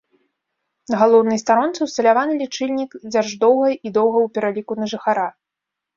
[0.93, 5.27] На галоўнай старонцы ўсталяваны лічыльнік дзярждоўга і доўга ў пераліку на жыхара.